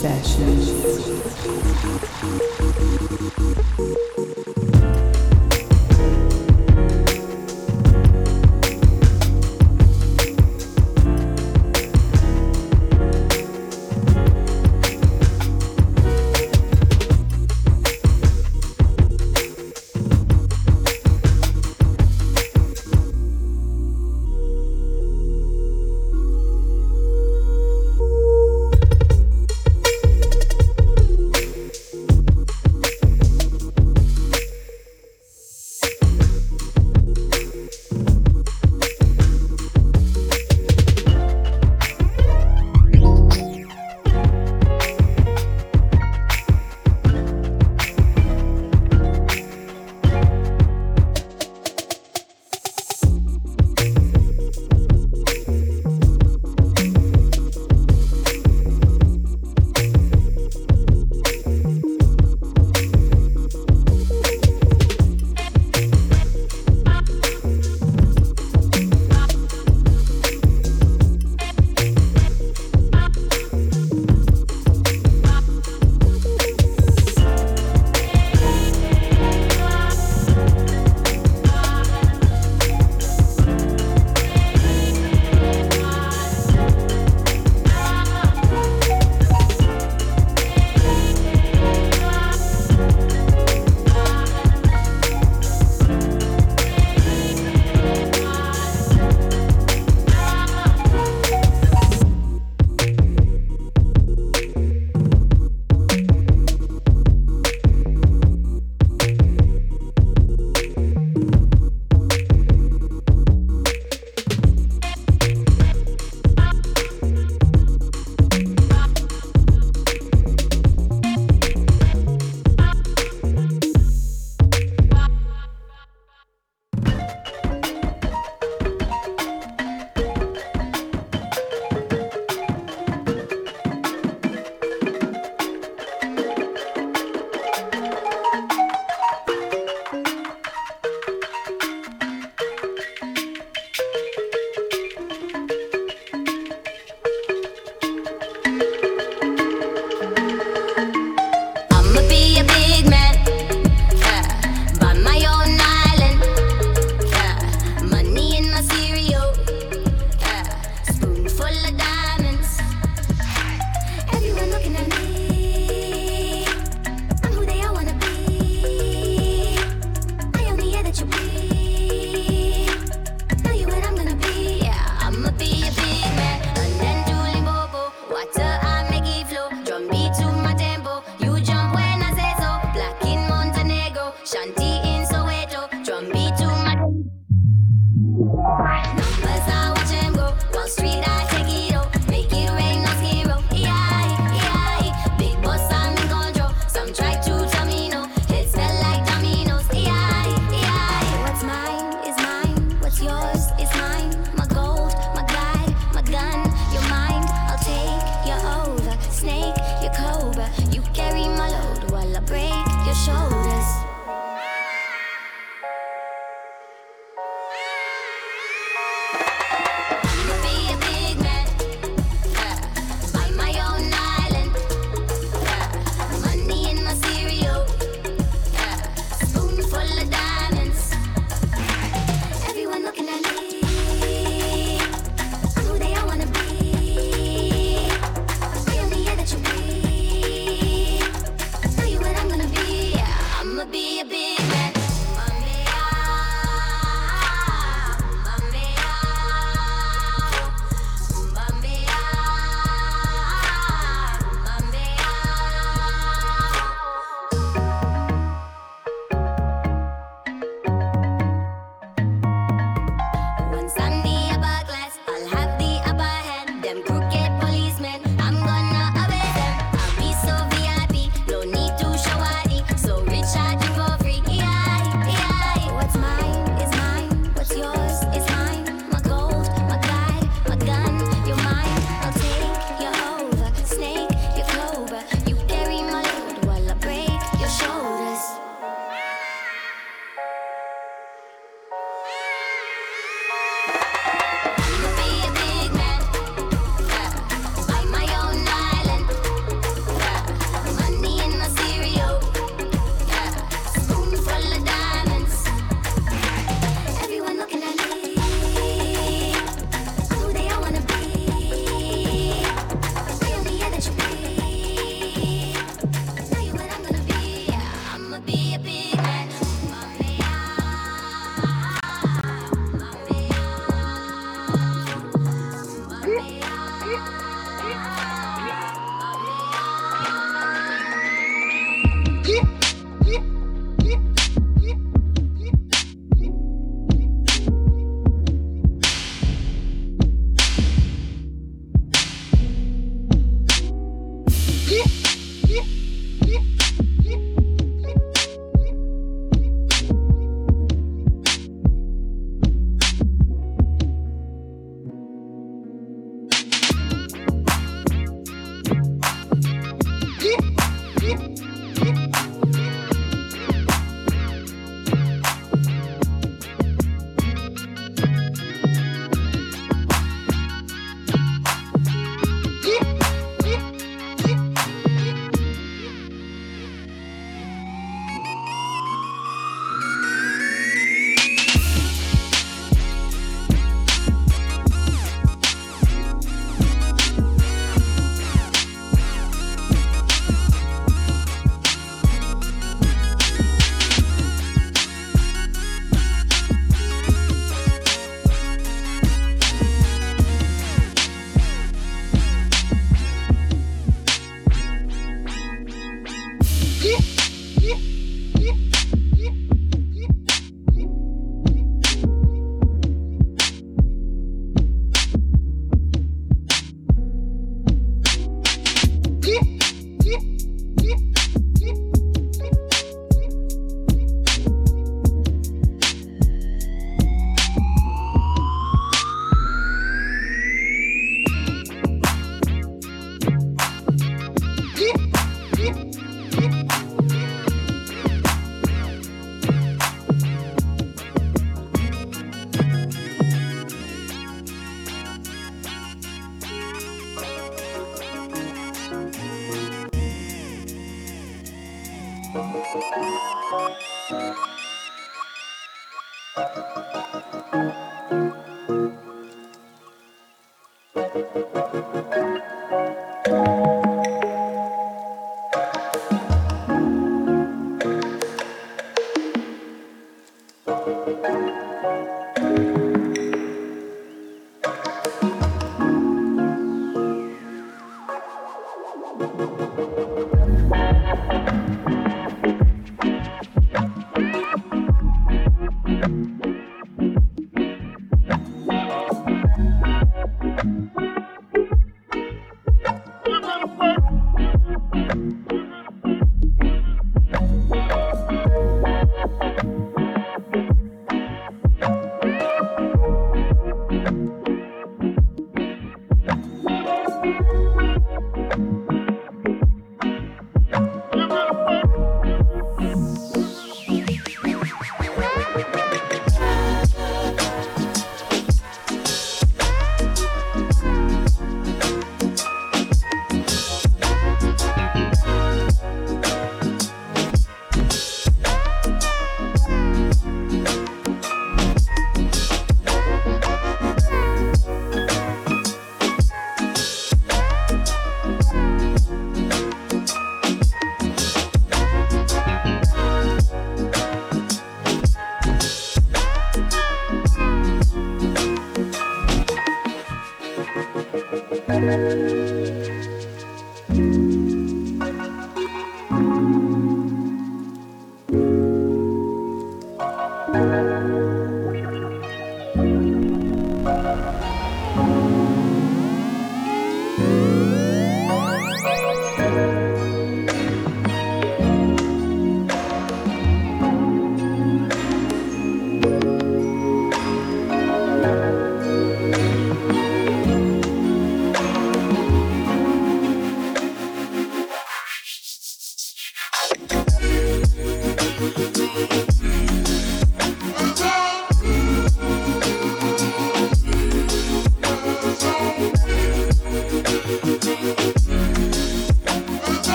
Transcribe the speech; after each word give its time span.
Sessions. 0.00 1.10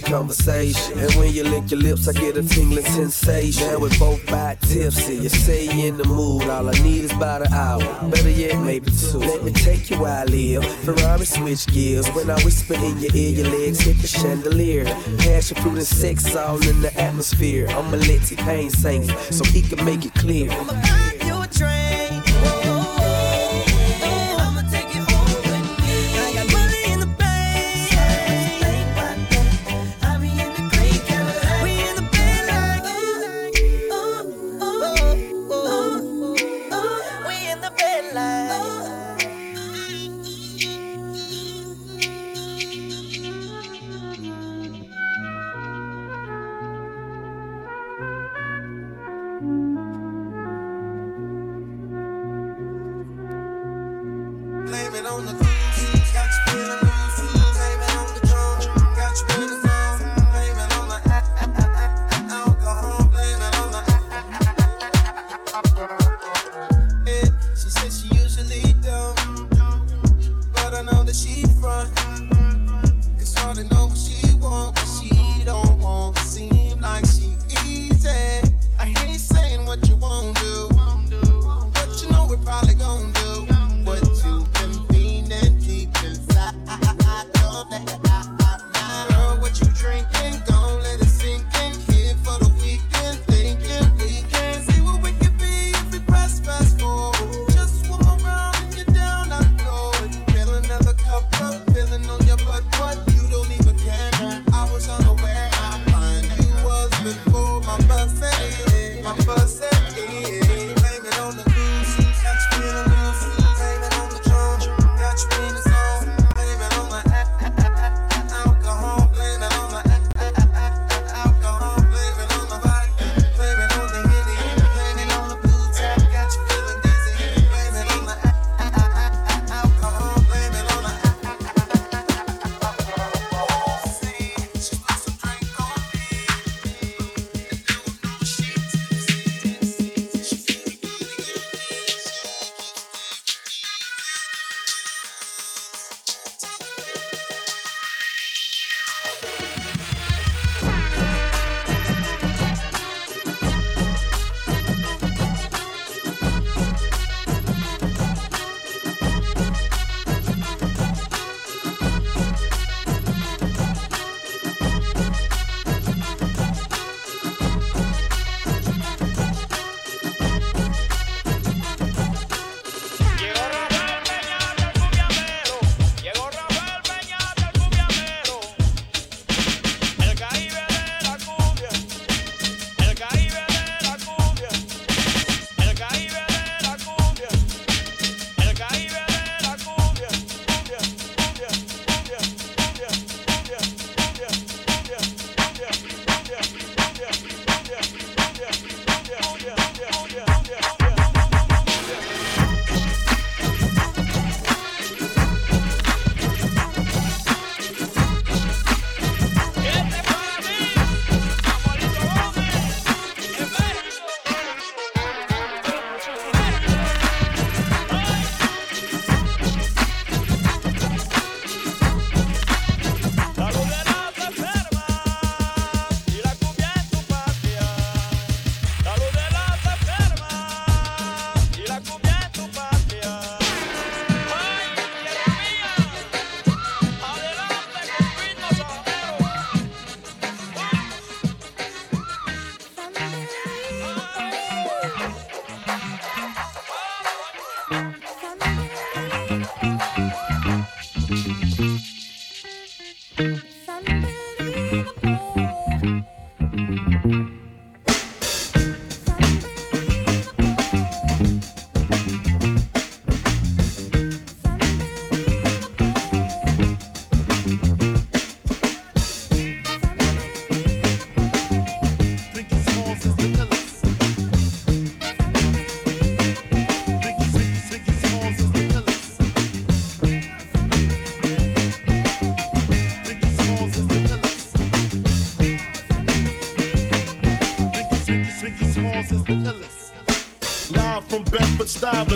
the 0.00 0.10
conversation. 0.10 0.98
And 0.98 1.12
when 1.14 1.32
you 1.32 1.44
lick 1.44 1.70
your 1.70 1.80
lips, 1.80 2.08
I 2.08 2.12
get 2.12 2.36
a 2.36 2.42
tingling 2.42 2.84
sensation. 2.84 3.68
Now 3.68 3.78
we 3.78 3.88
both 3.98 4.24
back 4.26 4.60
tipsy. 4.60 5.14
You 5.16 5.28
say 5.28 5.64
you 5.64 5.86
in 5.86 5.96
the 5.96 6.04
mood, 6.04 6.42
all 6.44 6.68
I 6.68 6.72
need 6.82 7.04
is 7.04 7.12
about 7.12 7.46
an 7.46 7.52
hour. 7.52 7.80
Better 8.10 8.30
yet, 8.30 8.60
maybe 8.62 8.90
two. 8.90 9.18
Let 9.18 9.42
me 9.42 9.52
take 9.52 9.90
you 9.90 9.98
where 9.98 10.12
I 10.12 10.24
live. 10.24 10.64
Ferrari 10.84 11.24
switch 11.24 11.66
gears. 11.66 12.08
When 12.08 12.30
I 12.30 12.36
whisper 12.44 12.74
in 12.74 12.98
your 12.98 13.14
ear, 13.14 13.30
your 13.42 13.48
legs 13.48 13.80
hit 13.80 13.98
the 13.98 14.06
chandelier. 14.06 14.84
Passion, 15.18 15.56
fruit, 15.62 15.78
and 15.78 15.86
sex 15.86 16.36
all 16.36 16.60
in 16.68 16.82
the 16.82 16.92
atmosphere. 17.00 17.66
I'm 17.70 17.92
a 17.94 17.96
let 17.96 18.22
T-Pain 18.22 18.70
saint, 18.70 19.10
so 19.30 19.44
he 19.44 19.62
can 19.62 19.82
make 19.84 20.04
it 20.04 20.14
clear. 20.14 20.50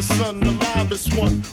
Bedford 0.00 0.14
Stuyvesant, 0.14 0.44
the 0.44 0.78
livest 0.78 1.14
one. 1.18 1.49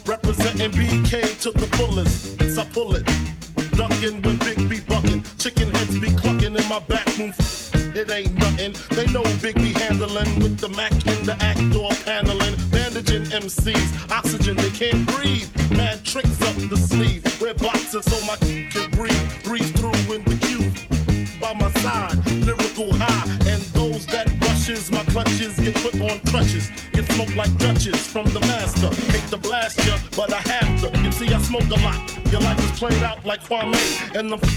The 34.28 34.57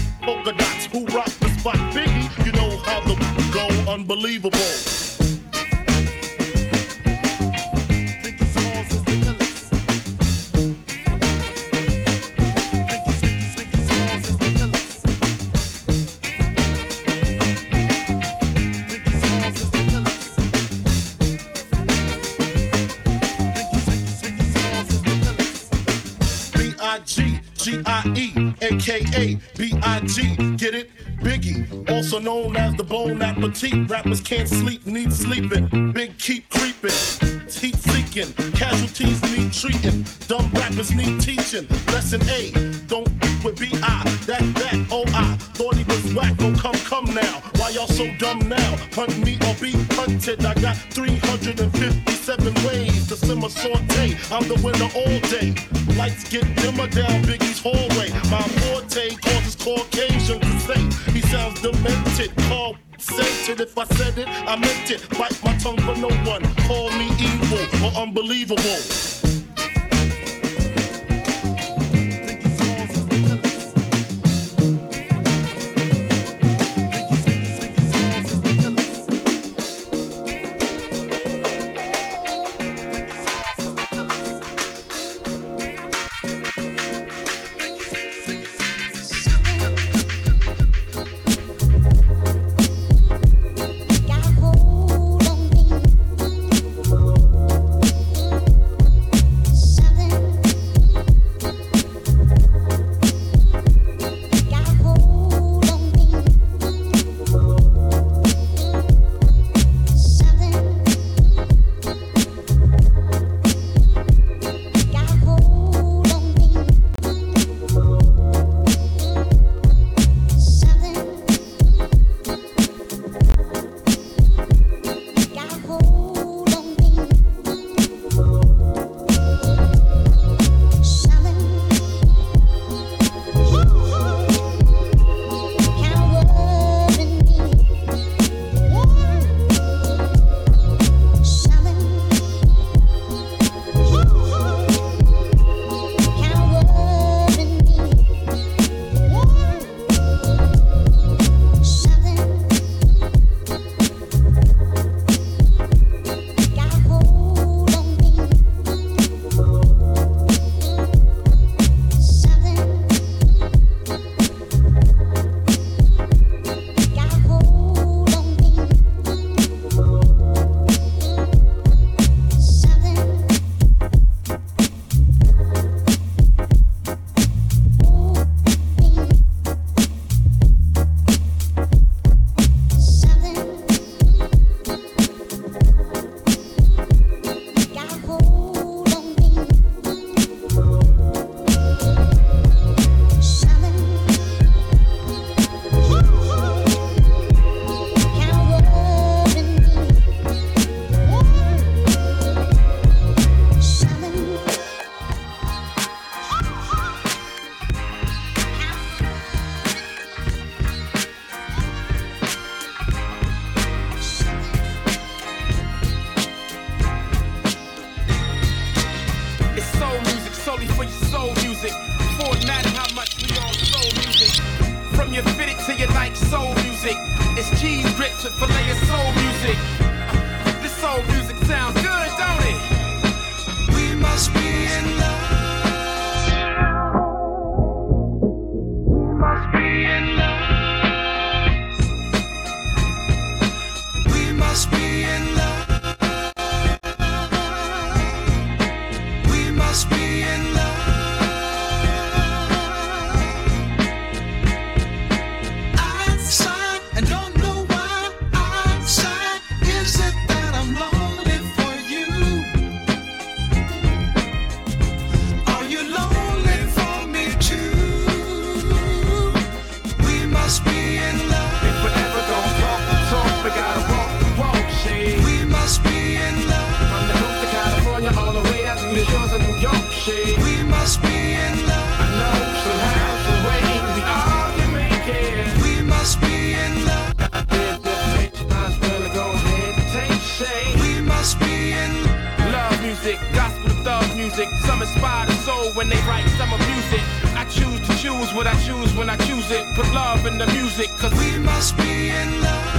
Some 294.65 294.81
inspire 294.81 295.25
the 295.25 295.33
soul 295.33 295.71
when 295.73 295.89
they 295.89 295.99
write, 296.07 296.27
some 296.37 296.53
abuse 296.53 296.93
it. 296.93 297.03
I 297.35 297.45
choose 297.45 297.79
to 297.87 297.97
choose 297.97 298.33
what 298.33 298.47
I 298.47 298.55
choose 298.63 298.93
when 298.93 299.09
I 299.09 299.17
choose 299.17 299.49
it. 299.51 299.65
Put 299.75 299.91
love 299.93 300.25
in 300.25 300.37
the 300.37 300.47
music, 300.47 300.89
cause 300.97 301.13
we 301.19 301.37
must 301.39 301.75
be 301.77 302.09
in 302.09 302.41
love. 302.41 302.77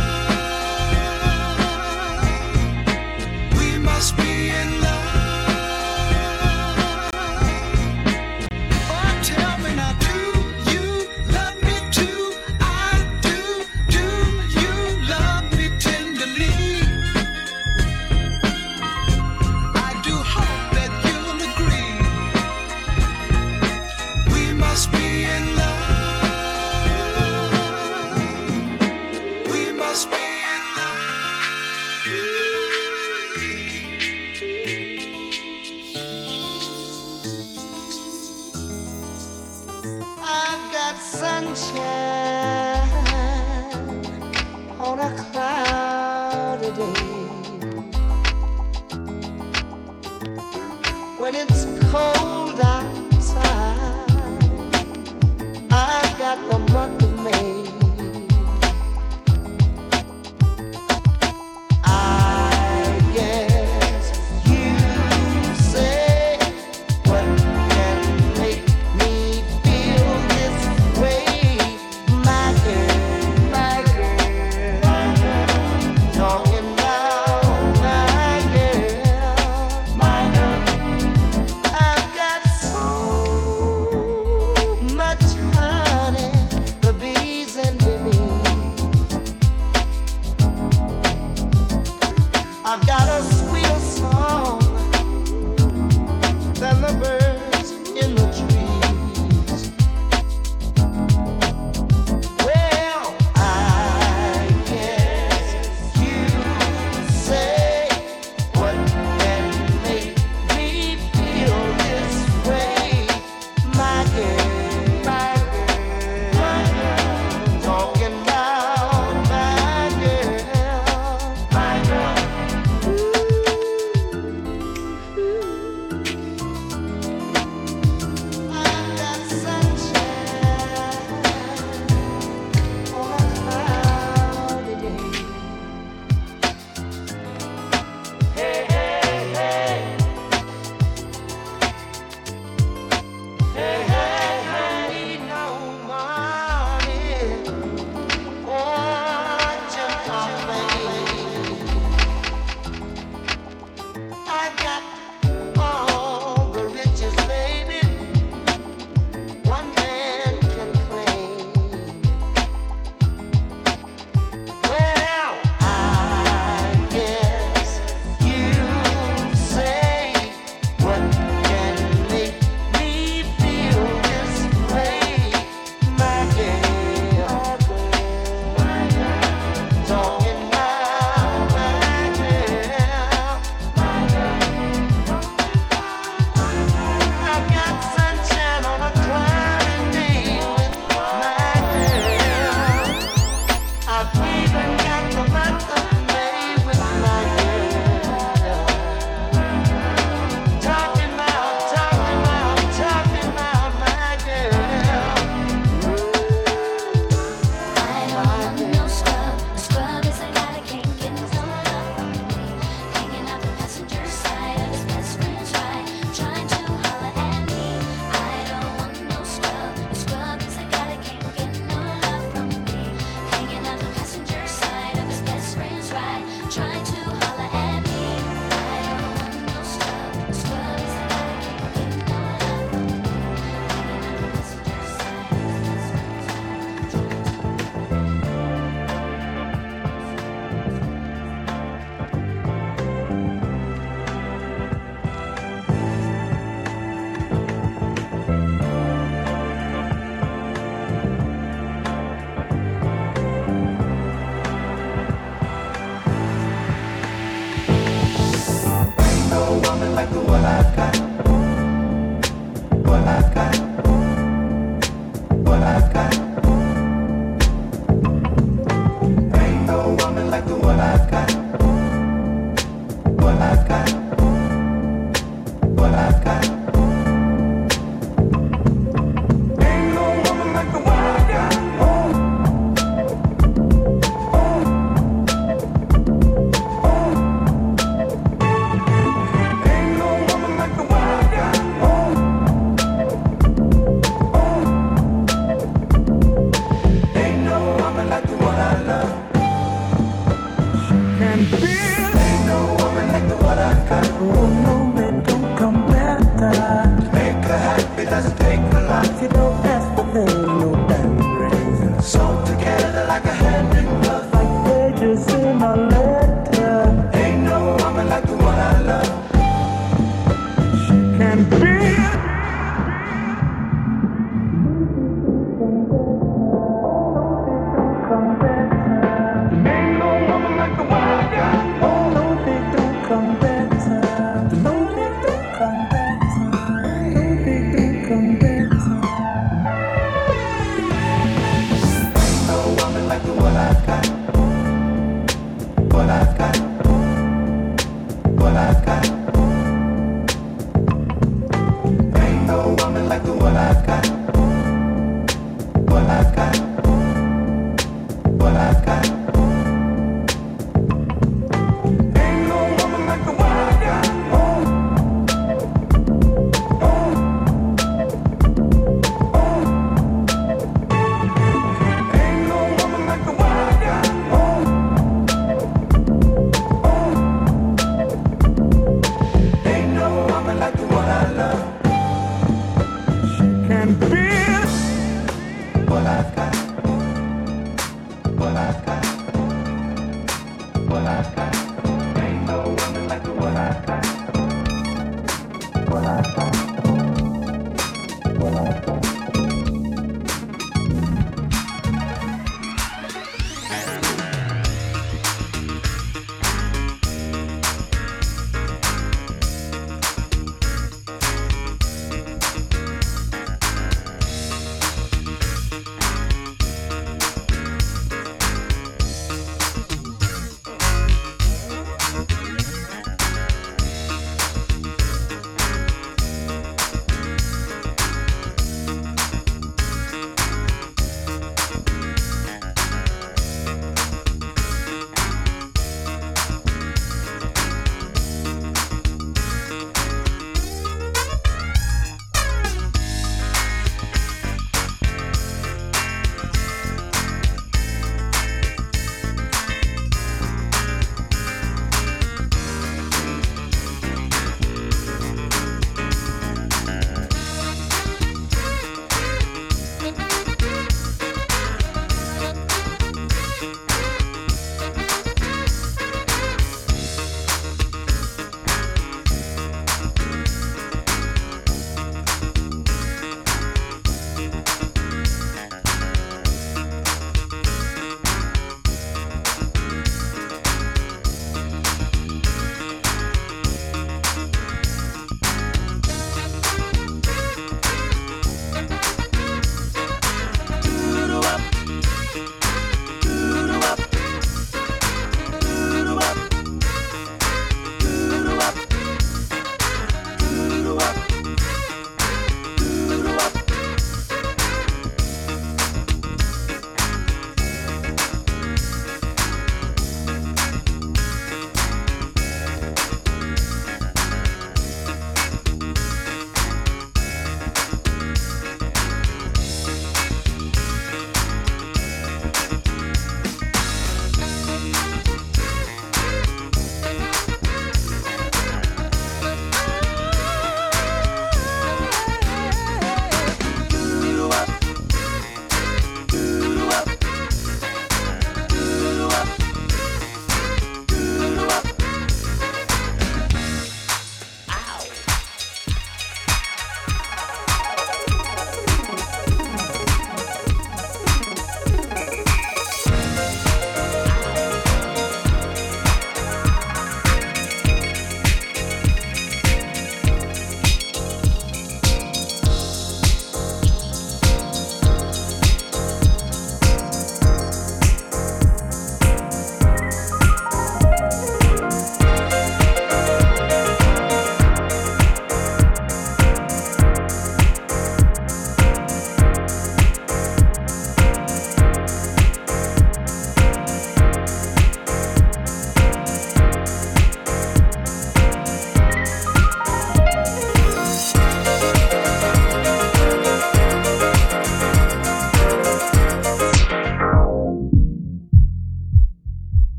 We 3.59 3.79
must 3.79 4.17
be 4.17 4.51
in 4.51 4.81
love. 4.81 5.02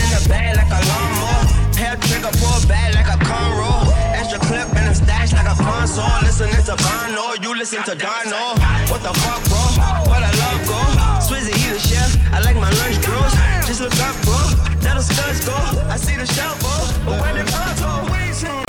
in 0.00 0.08
the 0.16 0.20
bag 0.28 0.56
like 0.56 0.72
a 0.72 0.80
lawnmower. 0.88 1.44
Hair 1.76 1.96
trigger 2.08 2.32
for 2.40 2.52
a 2.56 2.66
bag 2.66 2.94
like 2.94 3.08
a 3.08 3.16
Conro, 3.24 3.88
Extra 4.16 4.38
clip 4.38 4.68
in 4.76 4.84
the 4.88 4.94
stash 4.94 5.32
like 5.32 5.48
a 5.48 5.56
console. 5.56 6.08
Listening 6.24 6.62
to 6.68 6.76
Bono, 6.76 7.36
you 7.40 7.56
listen 7.56 7.82
to 7.84 7.94
Darno? 7.96 8.56
What 8.90 9.02
the 9.02 9.12
fuck, 9.22 9.40
bro? 9.48 9.62
What 10.08 10.22
I 10.22 10.32
love, 10.42 10.60
go. 10.68 10.80
Swizzy, 11.24 11.54
he 11.56 11.72
the 11.72 11.80
chef. 11.80 12.10
I 12.32 12.40
like 12.40 12.56
my 12.56 12.70
lunch 12.80 13.00
gross. 13.04 13.32
Just 13.66 13.80
look 13.80 13.96
up, 14.00 14.16
bro. 14.24 14.36
That'll 14.84 15.02
studs 15.02 15.44
go. 15.44 15.56
I 15.88 15.96
see 15.96 16.16
the 16.16 16.26
shelf, 16.26 16.60
bro. 16.60 16.76
But 17.06 17.16
when 17.22 17.34
the 17.40 17.44
pronto, 17.48 17.90
we 18.12 18.20
tune 18.36 18.64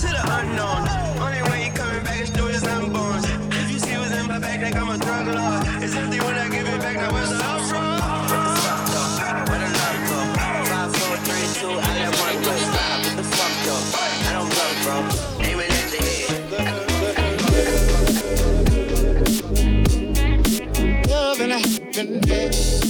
to 0.00 0.08
the 0.12 0.22
unknown. 0.38 0.84
Only 1.24 1.42
way 1.48 1.66
you 1.66 1.72
coming 1.72 2.04
back 2.04 2.20
is 2.20 2.30
through 2.30 2.52
his 2.52 2.64
unborns. 2.64 3.24
If 3.52 3.70
you 3.72 3.78
see 3.78 3.96
what's 3.96 4.12
in 4.12 4.26
my 4.26 4.38
bag, 4.38 4.60
like 4.62 4.76
I'm 4.76 4.90
a 4.90 4.98
drug 4.98 5.26
lord. 5.26 5.82
It's 5.82 5.94
empty 5.94 6.20
when 6.20 6.36
I 6.36 6.48
give 6.48 6.68
it 6.68 6.80
back, 6.80 6.96
now 6.96 7.12
where's 7.12 7.30
the 7.30 7.59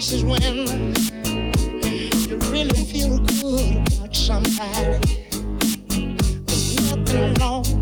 this 0.00 0.12
is 0.12 0.24
when 0.24 0.40
you 0.40 0.54
really 2.50 2.84
feel 2.86 3.18
good 3.18 3.76
about 3.98 4.16
somebody. 4.16 4.98
There's 6.46 6.96
nothing 6.96 7.34
wrong. 7.34 7.79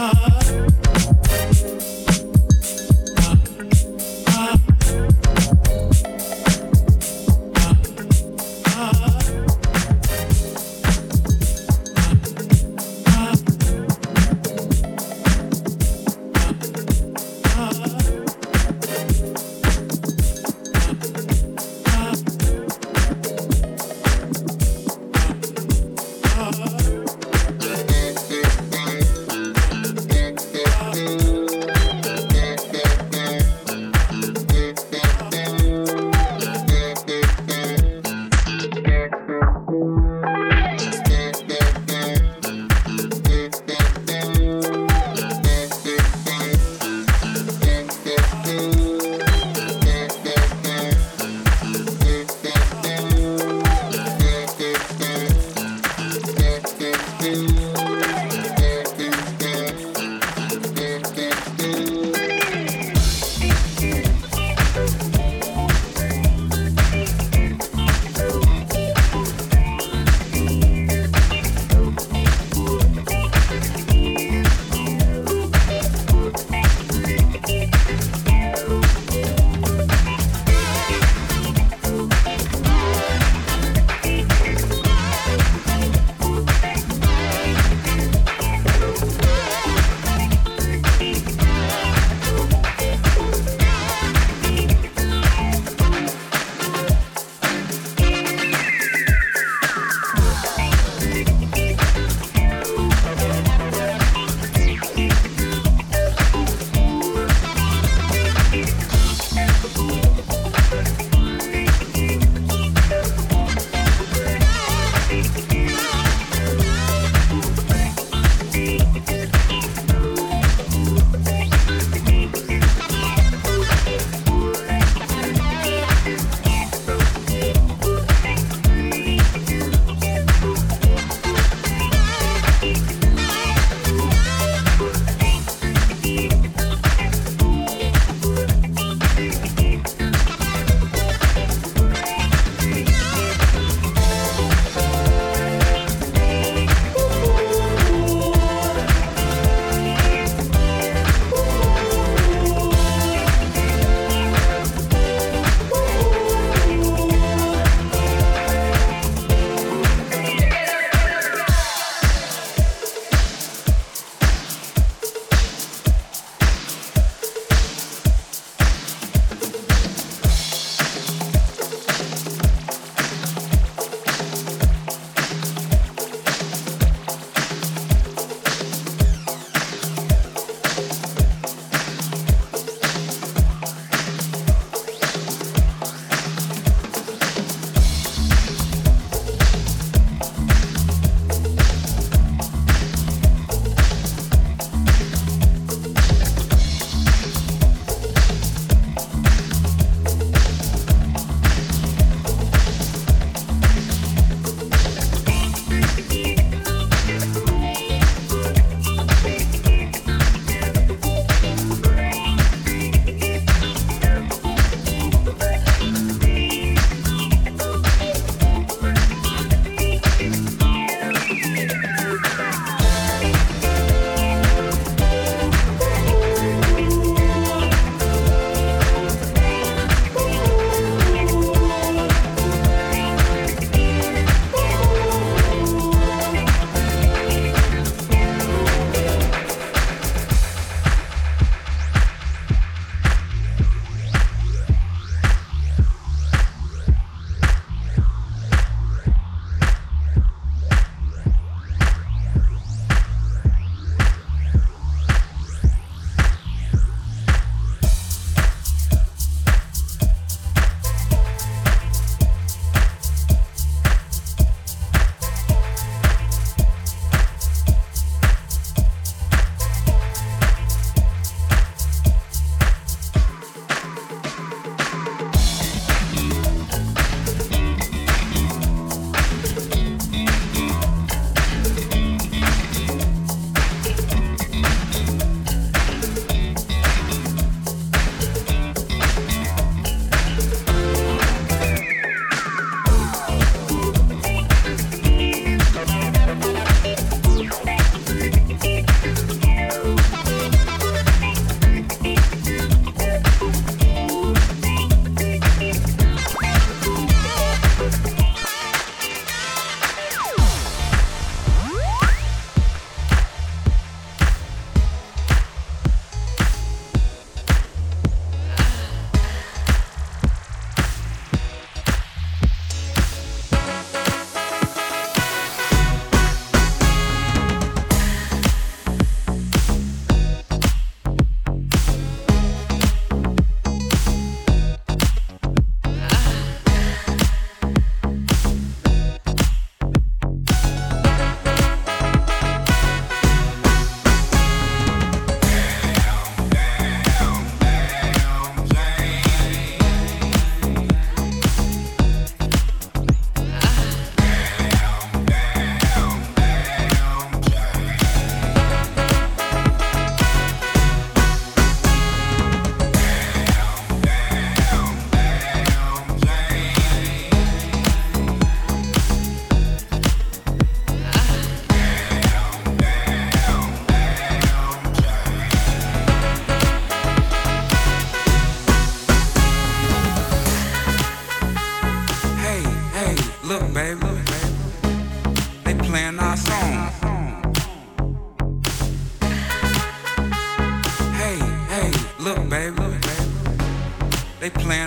heart 0.00 0.29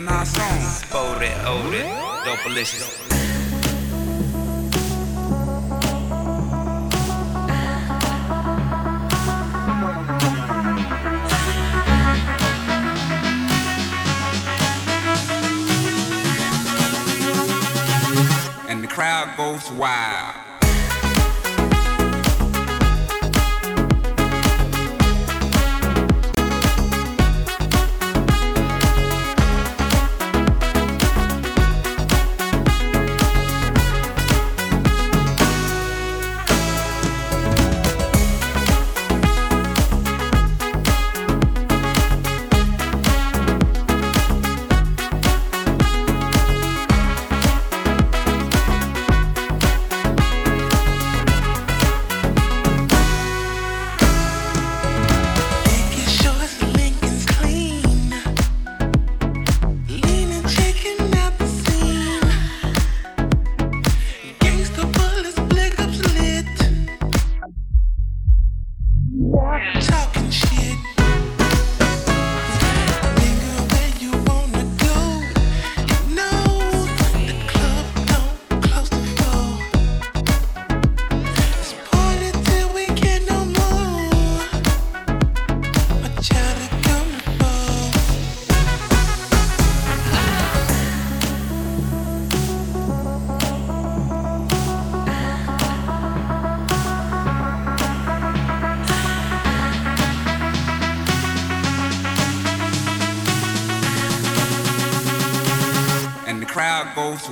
in 0.03 0.09
our 0.09 0.25
songs. 0.25 0.84
Fold 0.85 1.21
it, 1.21 1.38
hold 1.38 1.73
it, 1.73 1.88
dope 2.25 2.43
delicious. 2.43 3.12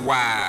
Why? 0.04 0.41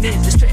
The 0.00 0.49